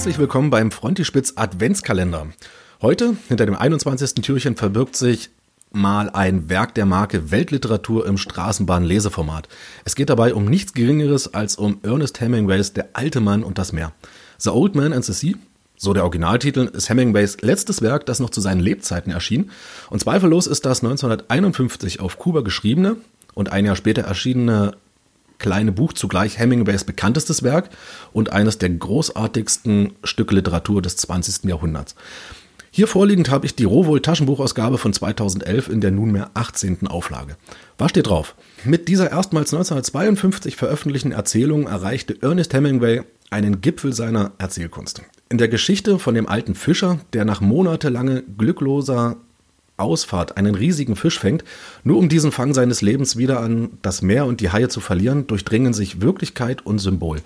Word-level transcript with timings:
Herzlich 0.00 0.18
willkommen 0.18 0.48
beim 0.48 0.70
Frontispitz 0.70 1.34
Adventskalender. 1.36 2.28
Heute, 2.80 3.16
hinter 3.28 3.44
dem 3.44 3.54
21. 3.54 4.14
Türchen, 4.14 4.56
verbirgt 4.56 4.96
sich 4.96 5.28
mal 5.72 6.08
ein 6.08 6.48
Werk 6.48 6.74
der 6.74 6.86
Marke 6.86 7.30
Weltliteratur 7.30 8.06
im 8.06 8.16
Straßenbahn-Leseformat. 8.16 9.46
Es 9.84 9.94
geht 9.94 10.08
dabei 10.08 10.32
um 10.32 10.46
nichts 10.46 10.72
Geringeres 10.72 11.34
als 11.34 11.56
um 11.56 11.80
Ernest 11.82 12.18
Hemingways 12.18 12.72
Der 12.72 12.88
alte 12.94 13.20
Mann 13.20 13.44
und 13.44 13.58
das 13.58 13.74
Meer. 13.74 13.92
The 14.38 14.48
Old 14.48 14.74
Man 14.74 14.94
and 14.94 15.04
the 15.04 15.12
Sea, 15.12 15.34
so 15.76 15.92
der 15.92 16.04
Originaltitel, 16.04 16.70
ist 16.72 16.88
Hemingways 16.88 17.36
letztes 17.42 17.82
Werk, 17.82 18.06
das 18.06 18.20
noch 18.20 18.30
zu 18.30 18.40
seinen 18.40 18.60
Lebzeiten 18.60 19.12
erschien. 19.12 19.50
Und 19.90 20.00
zweifellos 20.00 20.46
ist 20.46 20.64
das 20.64 20.82
1951 20.82 22.00
auf 22.00 22.16
Kuba 22.16 22.40
geschriebene 22.40 22.96
und 23.34 23.52
ein 23.52 23.66
Jahr 23.66 23.76
später 23.76 24.00
erschienene 24.00 24.72
kleine 25.40 25.72
Buch 25.72 25.92
zugleich 25.92 26.38
Hemingways 26.38 26.84
bekanntestes 26.84 27.42
Werk 27.42 27.70
und 28.12 28.30
eines 28.32 28.58
der 28.58 28.70
großartigsten 28.70 29.94
Stücke 30.04 30.36
Literatur 30.36 30.80
des 30.80 30.96
20. 30.96 31.46
Jahrhunderts. 31.46 31.96
Hier 32.72 32.86
vorliegend 32.86 33.30
habe 33.30 33.46
ich 33.46 33.56
die 33.56 33.64
Rowohl 33.64 34.00
Taschenbuchausgabe 34.00 34.78
von 34.78 34.92
2011 34.92 35.68
in 35.68 35.80
der 35.80 35.90
nunmehr 35.90 36.30
18. 36.34 36.86
Auflage. 36.86 37.36
Was 37.78 37.90
steht 37.90 38.06
drauf? 38.06 38.36
Mit 38.64 38.86
dieser 38.86 39.10
erstmals 39.10 39.52
1952 39.52 40.54
veröffentlichten 40.54 41.10
Erzählung 41.10 41.66
erreichte 41.66 42.16
Ernest 42.22 42.54
Hemingway 42.54 43.02
einen 43.30 43.60
Gipfel 43.60 43.92
seiner 43.92 44.32
Erzählkunst. 44.38 45.02
In 45.28 45.38
der 45.38 45.48
Geschichte 45.48 45.98
von 45.98 46.14
dem 46.14 46.28
alten 46.28 46.54
Fischer, 46.54 47.00
der 47.12 47.24
nach 47.24 47.40
monatelanger 47.40 48.22
glückloser 48.22 49.16
Ausfahrt 49.80 50.36
einen 50.36 50.54
riesigen 50.54 50.96
Fisch 50.96 51.18
fängt, 51.18 51.44
nur 51.84 51.98
um 51.98 52.08
diesen 52.08 52.32
Fang 52.32 52.54
seines 52.54 52.82
Lebens 52.82 53.16
wieder 53.16 53.40
an 53.40 53.70
das 53.82 54.02
Meer 54.02 54.26
und 54.26 54.40
die 54.40 54.50
Haie 54.50 54.68
zu 54.68 54.80
verlieren, 54.80 55.26
durchdringen 55.26 55.72
sich 55.72 56.00
Wirklichkeit 56.00 56.64
und 56.64 56.78
Symbol. 56.78 57.20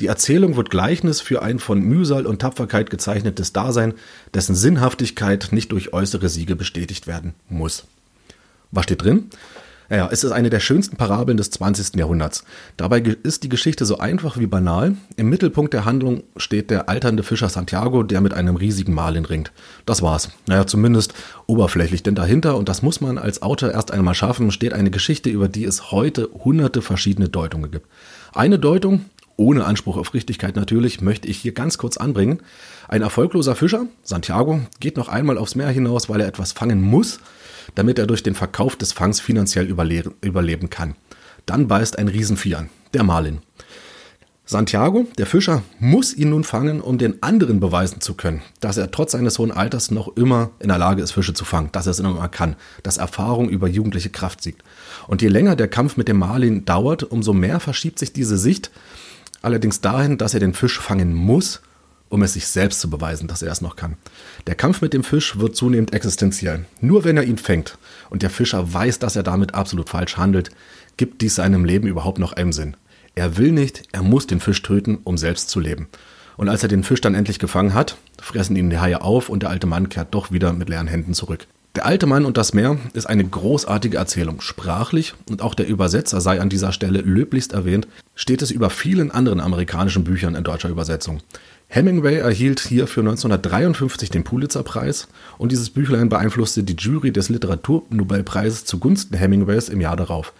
Die 0.00 0.06
Erzählung 0.06 0.56
wird 0.56 0.70
Gleichnis 0.70 1.20
für 1.20 1.42
ein 1.42 1.58
von 1.58 1.80
Mühsal 1.80 2.26
und 2.26 2.40
Tapferkeit 2.40 2.90
gezeichnetes 2.90 3.52
Dasein, 3.52 3.94
dessen 4.34 4.54
Sinnhaftigkeit 4.54 5.48
nicht 5.52 5.72
durch 5.72 5.92
äußere 5.92 6.28
Siege 6.28 6.56
bestätigt 6.56 7.06
werden 7.06 7.34
muss. 7.48 7.84
Was 8.70 8.84
steht 8.84 9.02
drin? 9.02 9.30
Ja, 9.88 10.08
es 10.10 10.24
ist 10.24 10.32
eine 10.32 10.50
der 10.50 10.58
schönsten 10.58 10.96
Parabeln 10.96 11.36
des 11.36 11.50
20. 11.50 11.94
Jahrhunderts. 11.94 12.44
Dabei 12.76 12.98
ist 12.98 13.44
die 13.44 13.48
Geschichte 13.48 13.84
so 13.84 13.98
einfach 13.98 14.36
wie 14.36 14.48
banal. 14.48 14.96
Im 15.16 15.28
Mittelpunkt 15.28 15.72
der 15.74 15.84
Handlung 15.84 16.24
steht 16.36 16.70
der 16.70 16.88
alternde 16.88 17.22
Fischer 17.22 17.48
Santiago, 17.48 18.02
der 18.02 18.20
mit 18.20 18.34
einem 18.34 18.56
riesigen 18.56 18.94
Marlin 18.94 19.24
ringt. 19.24 19.52
Das 19.84 20.02
war's. 20.02 20.30
Naja, 20.46 20.66
zumindest 20.66 21.14
oberflächlich, 21.46 22.02
denn 22.02 22.16
dahinter, 22.16 22.56
und 22.56 22.68
das 22.68 22.82
muss 22.82 23.00
man 23.00 23.16
als 23.16 23.42
Autor 23.42 23.70
erst 23.70 23.92
einmal 23.92 24.14
schaffen, 24.14 24.50
steht 24.50 24.72
eine 24.72 24.90
Geschichte, 24.90 25.30
über 25.30 25.46
die 25.46 25.64
es 25.64 25.92
heute 25.92 26.30
hunderte 26.32 26.82
verschiedene 26.82 27.28
Deutungen 27.28 27.70
gibt. 27.70 27.86
Eine 28.34 28.58
Deutung, 28.58 29.04
ohne 29.36 29.66
Anspruch 29.66 29.98
auf 29.98 30.14
Richtigkeit 30.14 30.56
natürlich, 30.56 31.00
möchte 31.00 31.28
ich 31.28 31.36
hier 31.36 31.52
ganz 31.52 31.78
kurz 31.78 31.96
anbringen. 31.96 32.40
Ein 32.88 33.02
erfolgloser 33.02 33.54
Fischer, 33.54 33.86
Santiago, 34.02 34.62
geht 34.80 34.96
noch 34.96 35.08
einmal 35.08 35.38
aufs 35.38 35.54
Meer 35.54 35.68
hinaus, 35.68 36.08
weil 36.08 36.20
er 36.20 36.26
etwas 36.26 36.50
fangen 36.50 36.82
muss– 36.82 37.20
damit 37.74 37.98
er 37.98 38.06
durch 38.06 38.22
den 38.22 38.34
Verkauf 38.34 38.76
des 38.76 38.92
Fangs 38.92 39.20
finanziell 39.20 39.66
überle 39.66 40.04
überleben 40.20 40.70
kann. 40.70 40.94
Dann 41.44 41.68
beißt 41.68 41.98
ein 41.98 42.08
Riesenvieh 42.08 42.54
an, 42.56 42.70
der 42.94 43.04
Marlin. 43.04 43.40
Santiago, 44.48 45.06
der 45.18 45.26
Fischer, 45.26 45.64
muss 45.80 46.14
ihn 46.14 46.30
nun 46.30 46.44
fangen, 46.44 46.80
um 46.80 46.98
den 46.98 47.20
anderen 47.20 47.58
beweisen 47.58 48.00
zu 48.00 48.14
können, 48.14 48.42
dass 48.60 48.76
er 48.76 48.92
trotz 48.92 49.10
seines 49.10 49.40
hohen 49.40 49.50
Alters 49.50 49.90
noch 49.90 50.16
immer 50.16 50.50
in 50.60 50.68
der 50.68 50.78
Lage 50.78 51.02
ist, 51.02 51.10
Fische 51.10 51.34
zu 51.34 51.44
fangen, 51.44 51.70
dass 51.72 51.86
er 51.86 51.90
es 51.90 51.98
immer 51.98 52.28
kann, 52.28 52.54
dass 52.84 52.96
Erfahrung 52.96 53.48
über 53.48 53.66
jugendliche 53.66 54.10
Kraft 54.10 54.42
siegt. 54.42 54.62
Und 55.08 55.20
je 55.20 55.28
länger 55.28 55.56
der 55.56 55.66
Kampf 55.66 55.96
mit 55.96 56.06
dem 56.06 56.18
Marlin 56.18 56.64
dauert, 56.64 57.02
umso 57.02 57.32
mehr 57.32 57.58
verschiebt 57.58 57.98
sich 57.98 58.12
diese 58.12 58.38
Sicht 58.38 58.70
allerdings 59.42 59.80
dahin, 59.80 60.16
dass 60.16 60.34
er 60.34 60.40
den 60.40 60.54
Fisch 60.54 60.78
fangen 60.78 61.12
muss 61.12 61.60
um 62.08 62.22
es 62.22 62.34
sich 62.34 62.46
selbst 62.46 62.80
zu 62.80 62.90
beweisen, 62.90 63.28
dass 63.28 63.42
er 63.42 63.52
es 63.52 63.60
noch 63.60 63.76
kann. 63.76 63.96
Der 64.46 64.54
Kampf 64.54 64.80
mit 64.80 64.92
dem 64.92 65.04
Fisch 65.04 65.38
wird 65.38 65.56
zunehmend 65.56 65.92
existenziell. 65.92 66.66
Nur 66.80 67.04
wenn 67.04 67.16
er 67.16 67.24
ihn 67.24 67.38
fängt 67.38 67.78
und 68.10 68.22
der 68.22 68.30
Fischer 68.30 68.72
weiß, 68.72 68.98
dass 68.98 69.16
er 69.16 69.22
damit 69.22 69.54
absolut 69.54 69.88
falsch 69.88 70.16
handelt, 70.16 70.50
gibt 70.96 71.22
dies 71.22 71.36
seinem 71.36 71.64
Leben 71.64 71.88
überhaupt 71.88 72.18
noch 72.18 72.32
einen 72.32 72.52
Sinn. 72.52 72.76
Er 73.14 73.36
will 73.38 73.52
nicht, 73.52 73.84
er 73.92 74.02
muss 74.02 74.26
den 74.26 74.40
Fisch 74.40 74.62
töten, 74.62 74.98
um 75.04 75.16
selbst 75.16 75.48
zu 75.48 75.60
leben. 75.60 75.88
Und 76.36 76.48
als 76.48 76.62
er 76.62 76.68
den 76.68 76.84
Fisch 76.84 77.00
dann 77.00 77.14
endlich 77.14 77.38
gefangen 77.38 77.74
hat, 77.74 77.96
fressen 78.20 78.56
ihn 78.56 78.70
die 78.70 78.78
Haie 78.78 79.00
auf 79.00 79.28
und 79.28 79.42
der 79.42 79.50
alte 79.50 79.66
Mann 79.66 79.88
kehrt 79.88 80.14
doch 80.14 80.30
wieder 80.30 80.52
mit 80.52 80.68
leeren 80.68 80.86
Händen 80.86 81.14
zurück. 81.14 81.46
Der 81.76 81.84
alte 81.84 82.06
Mann 82.06 82.24
und 82.24 82.38
das 82.38 82.54
Meer 82.54 82.78
ist 82.94 83.04
eine 83.04 83.22
großartige 83.22 83.98
Erzählung. 83.98 84.40
Sprachlich 84.40 85.12
und 85.28 85.42
auch 85.42 85.54
der 85.54 85.68
Übersetzer 85.68 86.22
sei 86.22 86.40
an 86.40 86.48
dieser 86.48 86.72
Stelle 86.72 87.02
löblichst 87.02 87.52
erwähnt, 87.52 87.86
steht 88.14 88.40
es 88.40 88.50
über 88.50 88.70
vielen 88.70 89.10
anderen 89.10 89.40
amerikanischen 89.40 90.02
Büchern 90.02 90.36
in 90.36 90.42
deutscher 90.42 90.70
Übersetzung. 90.70 91.20
Hemingway 91.68 92.16
erhielt 92.16 92.60
hierfür 92.60 93.02
1953 93.02 94.08
den 94.08 94.24
Pulitzerpreis 94.24 95.08
und 95.36 95.52
dieses 95.52 95.68
Büchlein 95.68 96.08
beeinflusste 96.08 96.62
die 96.62 96.76
Jury 96.76 97.12
des 97.12 97.28
Literaturnobelpreises 97.28 98.64
zugunsten 98.64 99.14
Hemingways 99.14 99.68
im 99.68 99.82
Jahr 99.82 99.96
darauf. 99.96 100.32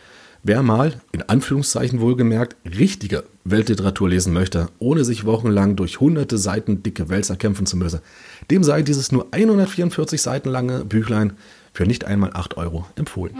Wer 0.49 0.62
mal, 0.62 1.01
in 1.11 1.23
Anführungszeichen 1.23 2.01
wohlgemerkt, 2.01 2.55
richtige 2.65 3.25
Weltliteratur 3.43 4.09
lesen 4.09 4.33
möchte, 4.33 4.69
ohne 4.79 5.05
sich 5.05 5.25
wochenlang 5.25 5.75
durch 5.75 5.99
hunderte 5.99 6.39
Seiten 6.39 6.84
dicke 6.84 7.09
Wälzer 7.09 7.34
kämpfen 7.34 7.67
zu 7.67 7.77
müssen, 7.77 7.99
dem 8.49 8.62
sei 8.62 8.83
dieses 8.83 9.11
nur 9.11 9.27
144 9.33 10.23
Seiten 10.23 10.49
lange 10.49 10.84
Büchlein 10.84 11.33
für 11.73 11.84
nicht 11.84 12.05
einmal 12.05 12.31
8 12.33 12.59
Euro 12.59 12.87
empfohlen. 12.95 13.34